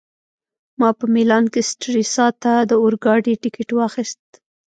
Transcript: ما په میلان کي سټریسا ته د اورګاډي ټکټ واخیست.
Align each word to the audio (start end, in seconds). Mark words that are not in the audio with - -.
ما 0.79 0.89
په 0.99 1.05
میلان 1.13 1.45
کي 1.53 1.61
سټریسا 1.71 2.27
ته 2.43 2.53
د 2.69 2.71
اورګاډي 2.83 3.33
ټکټ 3.41 3.69
واخیست. 3.75 4.23